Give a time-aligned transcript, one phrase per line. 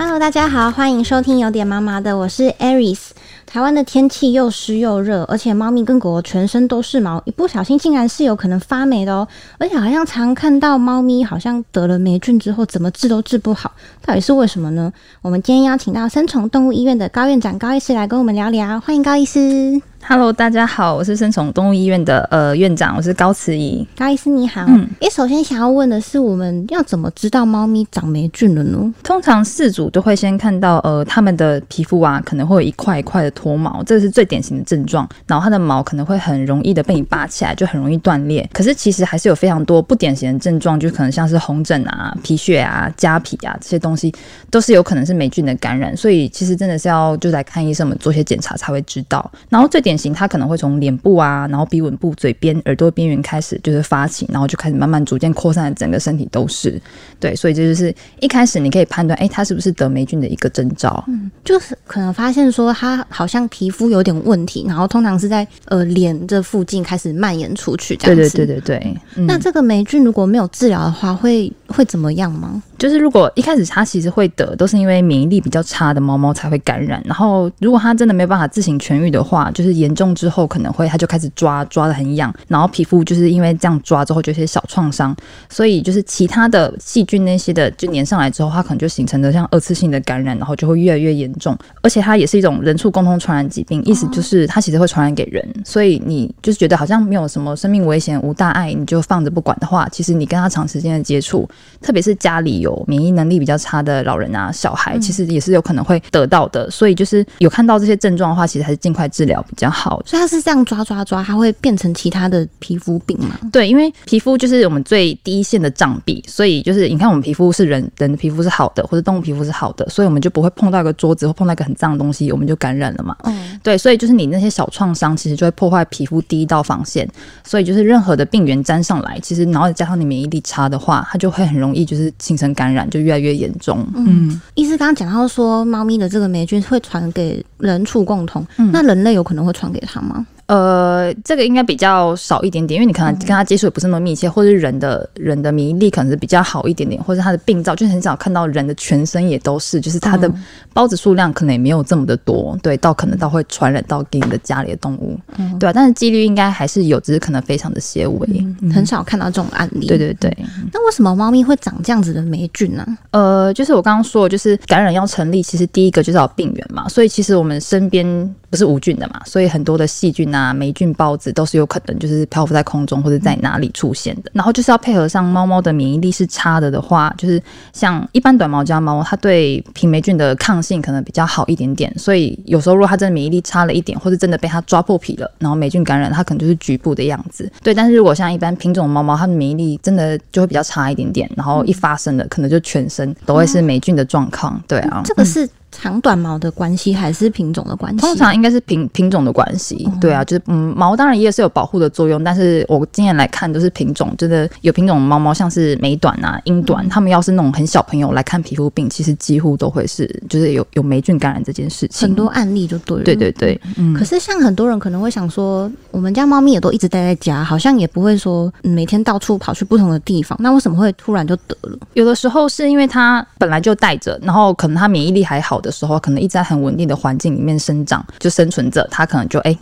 [0.00, 3.08] Hello，大家好，欢迎收听有点妈妈的，我是 Aris。
[3.44, 9.26] 台湾的天气又湿又热，而且猫咪跟狗狗全身都是毛，一不小心竟然是有可能发霉的哦。
[9.58, 13.72] 而且好像常看到猫咪好像得了霉菌之后，怎么治都治不好，
[14.06, 14.92] 到底是为什么呢？
[15.20, 19.82] 我们今天邀请到三重动物医院的高院长高医师来跟我们聊聊，欢迎高医师。
[20.10, 23.86] Hello，大家好，我是生宠动物医院的呃院长，我是高慈怡。
[23.94, 28.94] 高医师你好，嗯，诶，首先想要问的是，我们要怎么知道猫咪长霉菌了呢？
[29.02, 35.06] 通常饲主都会先看到呃它们的皮肤啊，可能会有一块一块的脱毛，这是最典型的症状。
[35.26, 38.48] 然后它的毛可能会很容易的被你拔起来，就很容易断裂。
[38.50, 44.10] 可是其实还是有非常多不典型的症状，就可能像是红疹啊、皮屑啊、痂皮啊这些东西，
[44.50, 45.94] 都是有可能是霉菌的感染。
[45.94, 49.30] 所以其实真的是要就来看医生，我们做些检查才会知道。
[49.50, 56.80] 然后最典型，它可能会从脸部啊，然后鼻吻部、嘴边、耳朵边缘开始就是发起，然后就开始慢慢逐渐扩散，整个身体都是。
[57.18, 61.04] 对，所以这就是一开始你可以判断，哎，它是不是得霉菌的一个征兆。
[61.08, 68.36] 嗯，就是可能发现说它好像皮肤有点问题，然后通常是在呃脸这附近开始蔓延出去，这样子。
[68.36, 68.78] 对对对对
[69.14, 69.24] 对。
[69.26, 72.60] 那这个霉菌如果没有治疗的话，会会怎么样吗？
[72.76, 77.00] 就是如果一开始它其实会得，都是因为免疫力比较差的猫猫才会感染。
[77.04, 85.14] 然后如果它真的没有办法自行痊愈的话，就是严重之后可能会它就开始抓，抓的很痒，然后皮肤就是因为这样抓之后就有些小创伤，
[85.48, 91.56] 所以就是其他的细菌那些的就粘上来之后，它可能就形成的像二次性的感染，然后就会越来越严重。
[91.80, 95.48] 而且它也是一种人畜共同传染疾病，意思就是它其实会传染给人。
[95.64, 101.48] 所以你就是觉得好像没有什么生命危险、无大碍，你就放着不管的话，其实你跟它长时间的接触，
[101.80, 106.70] 特别是家里有免疫能力比较差的老人啊、小孩，其实也是有可能会得到的。
[106.70, 110.02] 所以就是有看到这些症状的话，其实还是尽快治疗比较好。
[110.04, 113.38] 所以它是这样抓抓抓，它会变成其他的皮肤病吗？
[113.52, 123.16] 对，因为皮肤就是我们最低线的障壁，所以就是你看我们皮肤是人人的皮肤是好的，或者动物皮肤是好的，所以我们就不会碰到一个桌子或碰到一个很脏的东西，我们就感染了嘛。
[123.24, 127.08] 嗯，对，所以就是你那些小创伤，其实就会破坏皮肤第一道防线，
[127.44, 133.84] 所以就是任何的病原沾上来，其实然后加上你免疫力差的话，它就会很容易就是形成感染，就越来越严重。
[133.96, 140.24] 嗯，医师刚刚讲到说，猫咪的这个霉菌会传给人畜共同，那人类有可能会传给它吗？
[140.48, 150.32] 呃，这个应该比较少一点点，因为你可能跟他接触也不是那么密切，或者是人的人的免疫力可能是比较好一点点，或者他的病灶就很少看到人的全身也都是，就是他的
[150.74, 155.18] 孢子数量可能也没有这么的多，对，到可能到会传染到给你的家里的动物，
[155.60, 159.86] 对啊，但是几率应该还是有，只是可能非常的些微，很少看到这种案例。
[159.86, 160.34] 对对对，
[160.72, 162.86] 那为什么猫咪会长这样子的霉菌呢？
[163.10, 168.34] 呃，就是我刚刚说，就是感染要成立，其实第一个就是要病源嘛，所以其实我们身边。
[168.50, 174.30] 不是无菌的嘛，所以很多的细菌啊、霉菌、孢子都是有可能就是漂浮在空中或者在哪里出现的。
[174.32, 177.42] 然后就是要配合上猫猫的免疫力是差的的话，就是
[177.72, 181.92] 像一般短毛家猫，它对平霉菌的抗性可能比较好一点点。
[181.98, 187.50] 所以有时候如果它真的免疫力差了一点，或者真的被它抓破皮了，然后霉菌感染，它可能就是局部的样子。
[187.62, 194.58] 对，但是如果像一般品种猫猫，它的免疫力真的就会比较差一点点，然后一发生了，可能就全身都会是霉菌的状况。
[194.66, 195.48] 对啊，这个是。
[195.70, 198.00] 长短毛的关系还是品种的关系？
[198.00, 199.88] 通常应该是品品种的关系。
[200.00, 212.08] 对啊，就是嗯，毛当然也是有保护的作用，但是我经验来看都是品种，真的有品种猫猫，像是美短啊、英短，他们要是那种很小朋友来看皮肤病，其实几乎都会是就是有有霉菌感染这件事情。
[212.08, 213.04] 很多案例就对了。
[213.04, 213.94] 对对对，嗯。
[213.94, 221.78] 可是像很多人可能会想说，我们家猫咪也都一直待在家，好像也不会说每天到处跑去不同的地方，那为什么会突然就得了？
[221.94, 226.38] 有的时候是因为它本来就带着，然后可能它免疫力还好的时候，可能一直。
[226.38, 229.58] 在很稳定的环境里面生长，就生存着，它可能就哎，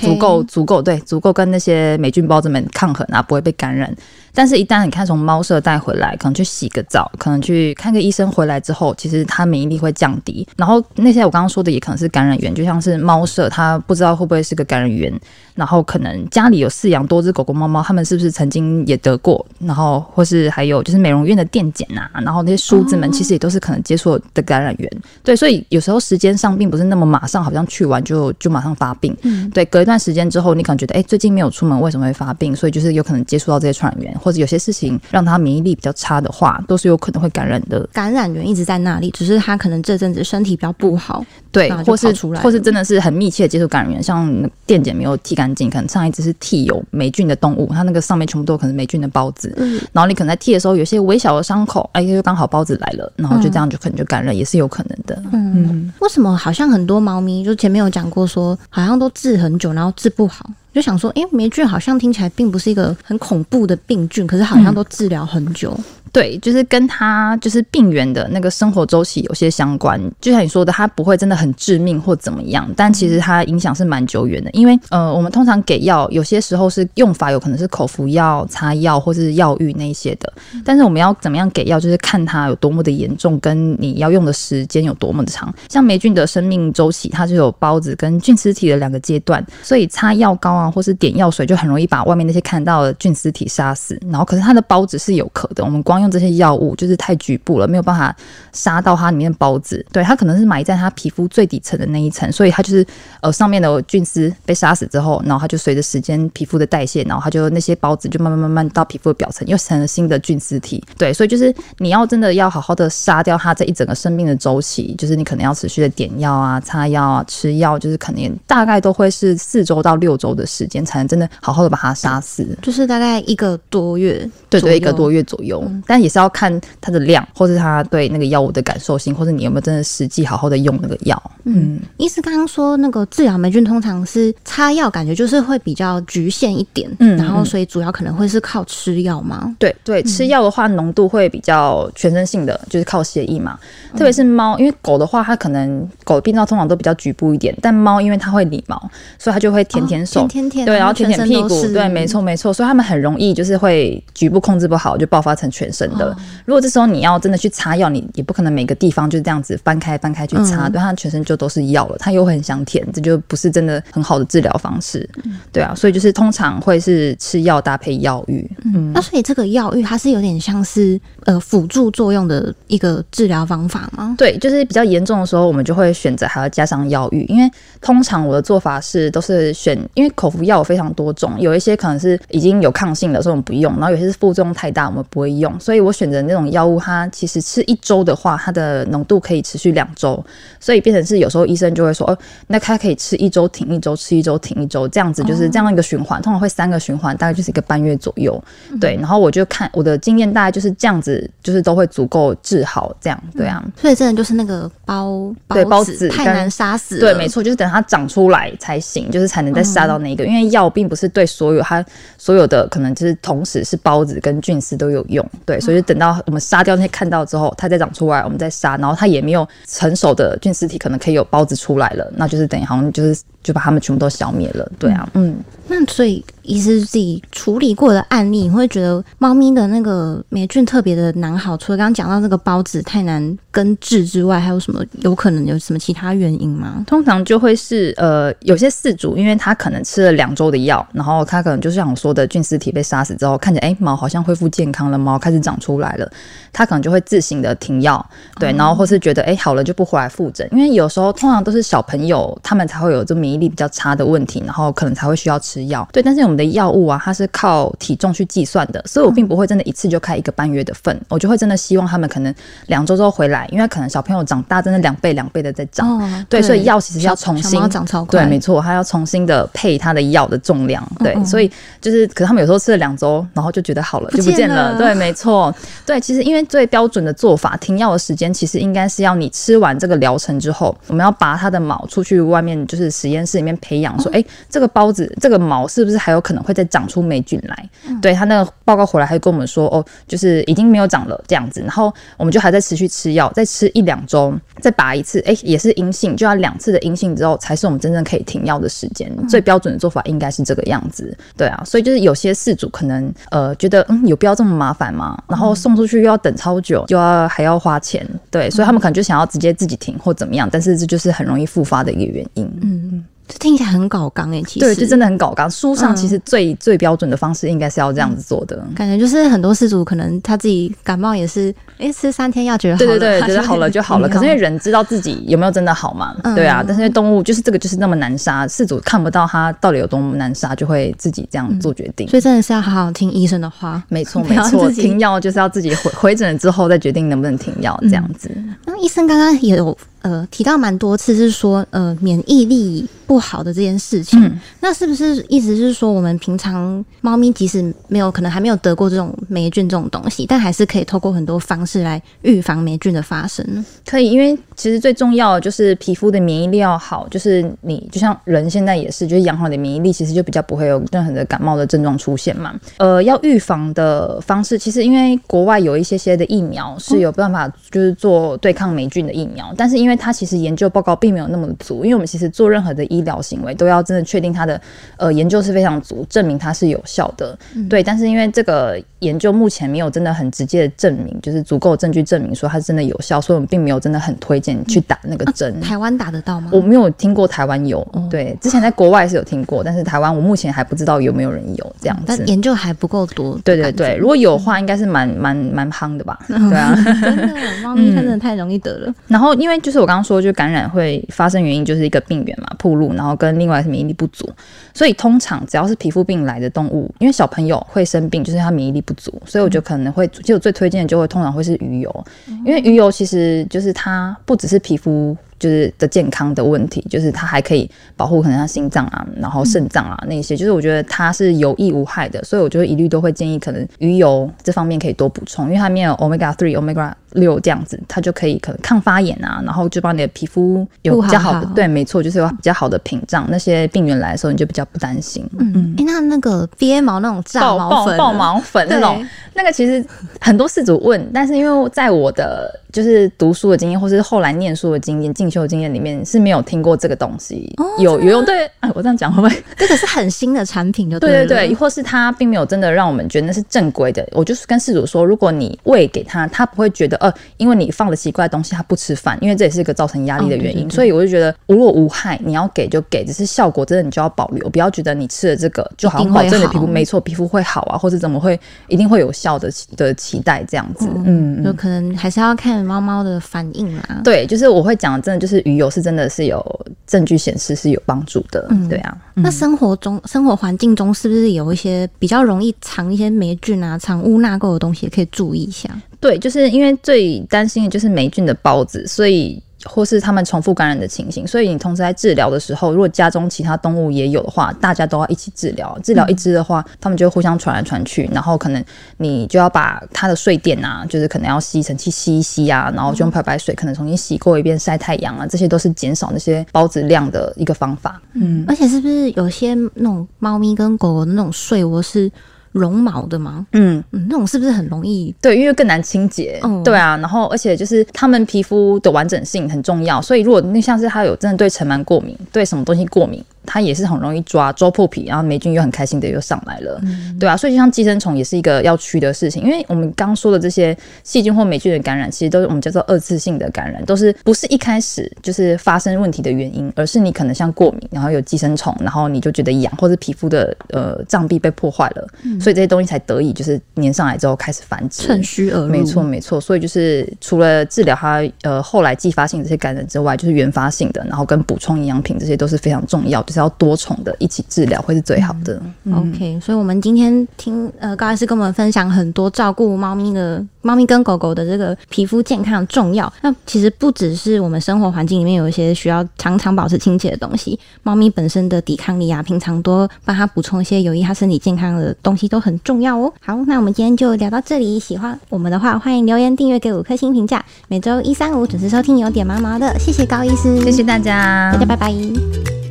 [0.00, 3.94] 足够足够对，足够跟那些霉菌孢子们抗衡啊，不会被感染。
[4.34, 10.46] 但是，一旦你看从猫舍带回来，可能去洗个澡，可能去看个医生，回来之后，其实它免疫力会降低。
[10.56, 15.12] 然后那些我刚刚说的也可能是感染源，就像是猫舍，它不知道会不会是个感染源。
[15.56, 19.44] 然后可能家里有饲养多只狗狗、猫猫，它们是不是曾经也得过？
[19.58, 24.88] 然后或是还有就是美容院的电检啊，然后那些梳子们其实也都是可能接触的感染源。
[25.24, 29.16] 对，所以有时候时间上并不是那么马上，好像去完就就马上发病。
[29.22, 32.54] 嗯，对，隔一段时间之后，你可能觉得哎，最近没有出门，为什么会发病？
[32.54, 34.18] 所以就是有可能接触到这些传染源。
[34.18, 37.88] 或者有些事情让他免疫力比较差的话，都是有可能会感染的。
[37.92, 42.12] 感染源一直在那里，只是他可能这阵子身体比较不好，对，或是
[42.42, 44.30] 或是真的是很密切的接触感染源，像
[44.66, 49.52] 电解没有剃干净，可能上一只是剃有霉菌的动物，它那个上面全部都有可能霉菌的孢子。
[49.56, 55.22] 嗯，然后你可能在剃的时候，有些微小的伤口，哎，就刚好孢子来了，然后就这样就可能就感染，也是有可能的。
[55.32, 60.50] 嗯，为什么好像很多猫咪就前面有讲过说，好像都治很很久，然后治不好？
[60.78, 65.76] 就想说，哎、霉菌好像听起来并不是一个很恐怖的病菌，可是好像都治疗很久。
[66.10, 70.00] 对，就是跟它就是病原的那个生活周期有些相关。
[70.22, 74.50] 就像你说的，它不会真的很致命或怎么样，但其实它影响是蛮久远的。
[74.52, 80.32] 因为呃，我们通常给药，有些时候是用法有可能是口服药、擦药或是药浴那一些的。
[80.64, 85.54] 但是我们要怎么样给药，就是看它有多么的严重，跟你要用的时间有多么的长。
[85.68, 93.98] 像霉菌的生命周期，它就有孢子跟菌丝体的两个阶段，所以擦药膏啊，或是点药水，就很容易把外面那些看到的菌丝体杀死。
[94.10, 98.14] 然后，可是它的孢子是有壳的，我们光用这些药物就是太局部了，没有办法
[98.52, 99.84] 杀到它里面的孢子。
[99.92, 102.86] 对，它可能是埋在它皮肤最底层的那一层，所以它就是
[103.20, 110.82] 呃上面的菌丝被杀死之后，然后它就随着时间皮肤的代谢，然后它就那些孢子就慢慢慢慢到皮肤的表层，又成了新的菌丝体。
[110.96, 122.48] 对，所以就是你要真的要好好的杀掉它这一整个生命的周期，就是你可能要持续的点药啊、擦药啊、吃药，就是可能大概都会是四周到六周的时间，才能真的好好的把它杀死。
[122.62, 131.22] 就是大概一个多月，对对，一个多月左右，但也是要看它的量，或是它对那个药物的感受性，或是你有没有真的实际好好的用那个药。
[131.48, 139.54] 嗯，医师刚刚说那个治疗霉菌通常是擦药，感觉就是会比较局限一点，嗯然后所以主要可能会是靠吃药吗？
[139.58, 143.58] 对对，吃药的话浓度会比较全身性的，就是靠血液嘛。
[143.96, 148.78] 特别是猫，因为狗的话，它可能狗的病灶通常都比较局部一点，但猫因为它会理毛，
[149.18, 150.20] 所以它就会舔舔手。
[150.22, 156.10] 哦舔舔舔，对，然后舔舔屁股，对，没错没错，所以它们很容易就是会局部控制不好，就爆发成全身的。
[156.10, 165.08] 哦如果这时候你要真的去擦药，你也不可能每个地方就这样子翻开翻开去擦，嗯对，它全身就都是药了，它又很想舔，这就不是真的很好的治疗方式。
[165.24, 168.46] 嗯对啊，所以就是通常会是吃药搭配药浴。
[168.64, 174.14] 嗯，那所以这个药浴它是有点像是呃辅助作用的一个治疗方法吗？
[174.18, 177.50] 对，就是比较严重的时候，我们就会选择还要加上药浴，因为
[177.80, 185.58] 通常我的做法是都是选，因为口服药有非常多种，有一些可能是已经有抗性的，所以我们不用；然后有些是副作用太大，我们不会用。
[185.60, 190.22] 所以我选择那种药物，它其实吃一周的话，它的浓度可以持续两周，
[190.60, 198.42] 所以变成是有时候医生就会说，哦，那他可以吃一周停一周，吃一周停一周，这样子就是这样一个循环，通常会三个循环，大概就是一个半月左右。
[198.80, 203.62] 对，然后我就看我的经验，大概就是这样子，就是都会足够治好这样，对啊。
[203.76, 210.24] 所以真的就是那个包对包子子太难杀死，对，没错，就是等它长出来才行，就是才能再杀到那一个。
[210.24, 211.84] 因为药并不是对所有它
[212.16, 225.36] 所有的可能就是同时是孢子跟菌丝都有用，对，所以就等到我们杀掉那些看到之后，它再长出来，我们再杀，然后它也没有成熟的菌丝体可能可以有孢子出来了，那就是等于好像就是就把它们全部都消灭了，对啊，嗯。
[225.70, 231.54] 那所以，医师自己处理过的案例，你会觉得猫咪的那个霉菌特别的难好？
[231.58, 236.84] 除了刚刚讲到这个孢子太难根治之外，还有什么有可能有什么其他原因吗？
[236.86, 246.08] 通常就会是呃，有些饲主，因为他可能吃了两周的药，然后他可能就像我说的，菌丝体被杀死之后，看起来哎毛好像恢复健康了，毛开始长出来了，
[246.52, 248.08] 他可能就会自行的停药，
[248.38, 262.32] 对，然后或是觉得哎好了就不回来复诊，因为有时候通常都是小朋友他们才会有这免疫力比较差的问题，然后可能才会需要吃药，对，但是我们的药物啊，它是靠体重去计算的，所以我并不会真的一次就开一个半月的份，我就会真的希望他们可能
[262.66, 266.00] 两周之后回来，因为可能小朋友长大真的两倍两倍的在长。
[266.00, 271.22] 哦，对，所以药其实要重新长超快，对，没错，它要重新的配它的药的重量，对，嗯。
[271.22, 287.68] 嗯所以就是，可是他们有时候吃了两周，然后就觉得好了，就不见见了了，对，没错，对，其实因为最标准的做法，停药的时间其实应该是要你吃完这个疗程之后，我们要拔它的毛出去外面，就是实验室里面培养，说，哎、这个包子这个毛是不是还有可能会再长出霉菌来？
[288.00, 299.10] 对他那个报告回来，还跟我们说，哦，就是已经没有长了这样子，然后我们就还在持续吃药，再吃一两周，再拔一次，哎、也是阴性，就要两次的阴性之后，才是我们真正可以停药的时间。
[299.28, 305.20] 最标准的做法应该是这个样子，对啊，所以就是有些事主可能呃觉得，嗯，有必要这么麻烦吗？
[305.28, 312.44] 然后送出去又要等超久，又要还要花钱，对，所以他们可能就想要直接自己停或怎么样，但是这就是很容易复发的一个原因。
[312.62, 315.50] 嗯嗯，这听起来很搞纲诶，其实对，就真的很搞纲。
[315.50, 318.62] 书上嗯其实最、最标准的方式应该是要这样子做的。
[318.74, 324.08] 感觉就是很多事主可能他自己感冒也是，诶，吃三天药觉得好了，对对对， 觉得好了就好了。
[324.08, 326.64] 可是因为人知道自己有没有真的好嘛，嗯对啊。
[326.66, 332.08] 但是动物就是这个就是那么难杀，事主看不到它到底有多么难杀，就会自己这样做决定。
[332.08, 333.82] 所以真的是要好好听医生的话。
[333.88, 338.30] 没错没错，停药就是要自己回回诊了之后再决定能不能停药这样子。
[338.64, 339.76] 那医生刚刚也有
[340.08, 344.18] 呃提到蛮多次，是说呃免疫力不好的这件事情。
[344.60, 353.64] 那是不是意思是说，我们平常猫咪即使没有可能还没有得过这种霉菌这种东西，但还是可以透过很多方式来预防霉菌的发生呢？
[353.86, 362.54] 可以，因为其实最重要的就是皮肤的免疫力要好，就是你就像人现在也是，就是养好你的免疫力，其实就比较不会有任何的感冒的症状出现嘛。
[362.78, 374.60] 呃，要预防的方式，其实因为国外有一些些的疫苗是有办法，就是做对抗霉菌的疫苗，但是因为它其实研究报告并没有那么足，因为我们其实做任何的医疗行为都要真的确定它的
[374.96, 377.38] 呃研究是非常足，证明它是有效的。
[377.68, 385.60] 对，但是因为这个研究目前没有真的很直接的证明，就是足够证据证明说它真的有效，所以我们并没有真的很推荐去打那个针。
[385.60, 386.50] 台湾打得到吗？
[386.52, 392.04] 我没有听过台湾有，对，之前在国外是有听过，但是台湾我目前还不知道有没有人有这样子。
[392.06, 393.38] 但研究还不够多。
[393.44, 396.18] 对对对，如果有话，应该是蛮蛮蛮夯的吧？
[396.26, 398.94] 对啊，真的，猫咪它真的太容易得了。
[399.06, 404.28] 然后因为就是我刚刚说，就感染会发生原因就是一个病源嘛，铺路，然后跟另外是免疫力不足，
[404.74, 412.04] 所以通常只要是皮肤病来的动物，因为小朋友会生病，就是他免疫力不足，所以我觉得可能会就我最推荐的就会通常会是鱼油，
[412.46, 415.14] 因为鱼油其实就是它不只是皮肤。
[415.38, 435.24] 就是的健康的问题，就是它还可以保护可能像心脏啊，然后肾脏啊那些，就是我觉得它是有益无害的，所以我觉得一律都会建议可能鱼油这方面可以多补充，因为它里面有 omega three、omega 六这样子，它就可以可能抗发炎啊，然后就帮你的皮肤有比较好的，对，没错，就是有比较好的屏障，那些病原来的时候你就比较不担心。
[435.38, 439.04] 嗯，哎，那那个憋毛那种炸毛粉、爆毛粉那种，
[439.34, 439.84] 那个其实
[440.20, 448.24] 很多事主问，但是因为在我的就是读书的经验，或是后来念书的经验、进修经验里面是没有听过这个东西有有用。
[448.24, 449.42] 对，哎，我这样讲会不会？
[449.56, 454.06] 这个是很新的产品，就对对对，或是它并没有真的让我们觉得那是正规的。
[454.12, 460.68] 我就是跟事主说，如果你喂给他，他不会觉得呃，因为你放了奇怪的东西，他不吃饭，因为这也是一个造成压力的原因。
[460.70, 470.88] 所以我就觉得无若无害，你要给就给，只是效果真的你就要保留，不要觉得你吃了这个就好像保证你皮肤没错，皮肤会好啊，或者怎么会一定会有效的的期待这样子。
[471.04, 473.18] 嗯，就可能还是要看猫猫的。
[473.28, 476.42] 反应啊，对，就是我会讲，真的就是鱼油是真的是有
[476.86, 478.96] 证据显示是有帮助的，嗯对啊。
[479.14, 485.68] 那生活中生活环境中是不是有一些比较容易藏一些霉菌啊、藏污纳垢的东西，可以注意一下？
[486.00, 489.42] 对，就是因为最担心的就是霉菌的孢子，所以。
[489.68, 495.78] 或是他们重复感染的情形，所以你同时在治疗的时候，如果家中其他动物也有的话，大家都要一起治疗。
[495.82, 498.64] 治疗一只的话，他们就会互相传来传去，然后可能
[498.96, 508.00] 你就要把它的睡垫啊，就是可能要吸尘器吸一吸啊，然后就用漂白水可能重新洗过一遍，晒太阳啊，这些都是减少那些孢子量的一个方法。
[508.14, 512.10] 嗯，而且是不是有些那种猫咪跟狗狗的那种睡窝是？
[512.58, 513.46] 绒毛的吗？
[513.52, 515.14] 嗯嗯，那种是不是很容易？
[515.20, 516.40] 对，因为更难清洁。
[516.42, 516.96] 嗯，对啊。
[516.96, 523.24] 然后，而且就是他们皮肤的完整性很重要，所以如果那像是他有真的对尘螨过敏，对什么东西过敏。
[523.50, 526.78] 它也是很容易抓，抓破皮，然后霉菌又很开心的又上来了，
[527.18, 542.06] 对啊，所以就像寄生虫也是一个要驱的事情，因为我们刚说的这些细菌或霉菌的感染，其实都是我们叫做二次性的感染，都是不是一开始就是发生问题的原因，而是你可能像过敏，然后有寄生虫，然后你就觉得痒，或者皮肤的呃脏壁被破坏了，
[542.38, 545.68] 所以这些东西才得以就是粘上来之后开始繁殖，趁虚而入。
[545.68, 553.37] 没错没错，所以就是除了治疗它呃后来继发性这些感染之外，就是原发性的，然后跟补充营养品这些都是非常重要，就是。
[553.38, 555.60] 要多重的一起治疗会是最好的。
[555.92, 563.12] OK，所以，我们今天听呃高医师跟我们分享很多照顾猫咪的猫咪跟狗狗的这个皮肤健康重要。
[563.22, 573.12] 那其实不只是我们生活环境里面有一些需要常常保持清洁的东西，猫咪本身的抵抗力啊，平常多帮它补充一些有益它身体健康的东西都很重要哦。
[573.20, 574.78] 好，那我们今天就聊到这里。
[574.78, 577.44] 喜欢我们的话，欢迎留言订阅给五颗星评价。
[577.68, 582.67] 每周一三五准时收听有点毛毛的，谢谢高医师，谢谢大家，大家拜拜。